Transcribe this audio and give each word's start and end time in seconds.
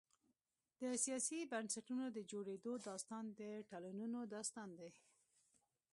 د 0.81 0.83
سیاسي 1.03 1.39
بنسټونو 1.51 2.05
د 2.11 2.17
جوړېدو 2.31 2.73
داستان 2.87 3.25
د 3.39 3.41
تړونونو 3.69 4.19
داستان 4.35 4.69
دی. 4.79 4.91